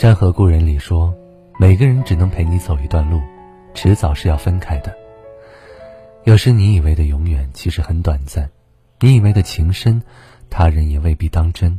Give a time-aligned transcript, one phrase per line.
[0.00, 1.14] 山河故人里说，
[1.58, 3.20] 每个人只能陪你走一段路，
[3.74, 4.96] 迟早是要分开的。
[6.24, 8.46] 有时你以为的永远，其实很短暂；
[8.98, 10.02] 你以为的情深，
[10.48, 11.78] 他人也未必当真。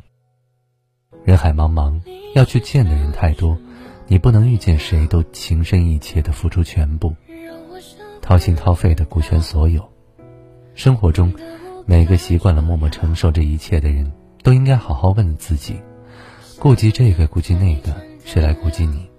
[1.24, 2.00] 人海茫茫，
[2.36, 3.58] 要去见的人太多，
[4.06, 7.16] 你不能遇见谁都情深意切的付出全部，
[8.22, 9.84] 掏心掏肺的顾全所有。
[10.76, 11.34] 生活中，
[11.88, 14.12] 每个习惯了默默承受这一切的人，
[14.44, 15.76] 都应该好好问自己：
[16.60, 18.11] 顾及这个，顾及那个。
[18.32, 19.10] 谁来顾及你？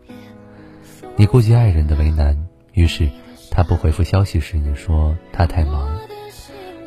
[1.16, 2.34] 你顾及爱人的为难，
[2.73, 3.11] 于是
[3.51, 5.87] 他不回复消息时，你说他太忙；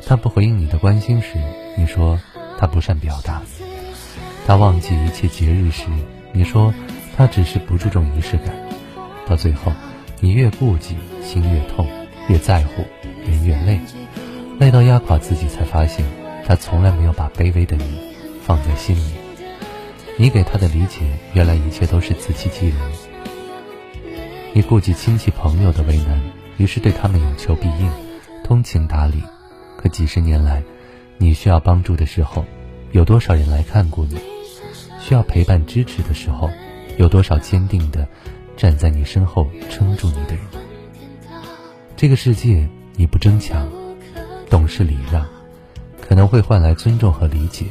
[0.04, 1.38] 他不回应你的关心时，
[1.76, 2.18] 你说
[2.58, 3.42] 他不善表达；
[4.44, 5.84] 他忘记一切节日时，
[6.32, 6.74] 你说
[7.16, 8.52] 他只是不注重仪式感。
[9.28, 9.70] 到最后，
[10.18, 11.86] 你越顾忌，心越痛；
[12.28, 12.84] 越在乎，
[13.24, 13.78] 人越累，
[14.58, 16.04] 累到压垮自己，才发现
[16.44, 18.00] 他从来没有把卑微的你
[18.42, 19.12] 放在心里。
[20.18, 21.00] 你给他的理解，
[21.34, 22.76] 原来一切都是自欺欺人。
[24.54, 26.18] 你顾及亲戚朋友的为难，
[26.56, 27.90] 于是对他们有求必应，
[28.42, 29.22] 通情达理。
[29.76, 30.62] 可几十年来，
[31.18, 32.46] 你需要帮助的时候，
[32.92, 34.16] 有多少人来看过你？
[34.98, 36.50] 需要陪伴支持的时候，
[36.96, 38.08] 有多少坚定的
[38.56, 40.40] 站在你身后撑住你的人？
[41.94, 43.68] 这个世界，你不争抢，
[44.48, 45.26] 懂事礼让，
[46.00, 47.66] 可能会换来尊重和理解。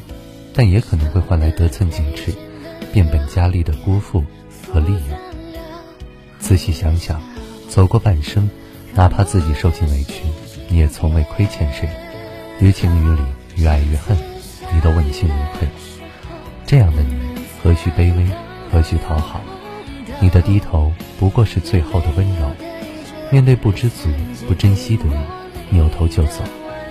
[0.56, 2.34] 但也可能会换来得寸进尺、
[2.94, 4.24] 变本加厉的辜负
[4.72, 5.20] 和利用。
[6.40, 7.22] 仔细想想，
[7.68, 8.50] 走过半生，
[8.94, 10.24] 哪怕自己受尽委屈，
[10.70, 11.90] 你也从未亏欠谁。
[12.62, 13.22] 于情于理，
[13.62, 14.18] 于爱于恨，
[14.74, 15.68] 你都问心无愧。
[16.66, 17.16] 这样的你，
[17.62, 18.26] 何须卑微，
[18.72, 19.42] 何须讨好？
[20.22, 22.50] 你的低头不过是最后的温柔。
[23.30, 24.08] 面对不知足、
[24.48, 25.22] 不珍惜的人，
[25.70, 26.44] 扭头就走，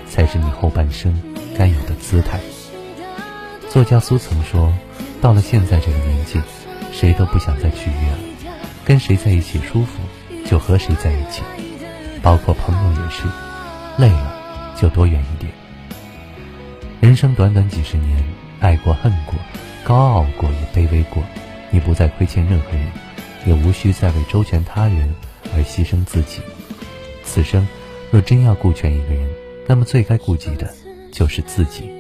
[0.07, 1.19] 才是你后半生
[1.57, 2.39] 该有的姿态。
[3.75, 4.73] 作家苏曾说
[5.21, 6.41] ：“到了现在这个年纪，
[6.93, 8.19] 谁都不想再取悦了，
[8.85, 9.99] 跟谁在一起舒服
[10.47, 11.43] 就和谁在一起，
[12.23, 13.25] 包括朋友也是。
[13.99, 15.53] 累了就多远一点。
[17.01, 18.17] 人生短短几十年，
[18.61, 19.35] 爱过恨过，
[19.83, 21.21] 高傲过也卑微过，
[21.73, 22.87] 你不再亏欠任何人，
[23.45, 25.13] 也无需再为周全他人
[25.53, 26.41] 而牺牲自己。
[27.25, 27.67] 此生
[28.13, 29.29] 若真要顾全一个人，
[29.67, 30.73] 那么最该顾及的
[31.11, 31.91] 就是自己，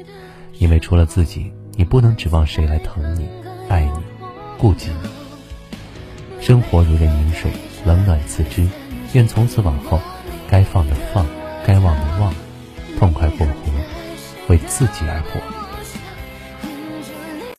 [0.60, 3.28] 因为除了自己。”你不能指望谁来疼你、
[3.68, 4.26] 爱你、
[4.58, 5.08] 顾及你。
[6.40, 7.50] 生活如人饮水，
[7.84, 8.66] 冷暖自知。
[9.12, 10.00] 愿从此往后，
[10.50, 11.26] 该放的放，
[11.66, 12.34] 该忘的忘，
[12.98, 13.54] 痛快过活，
[14.48, 15.40] 为自己而活。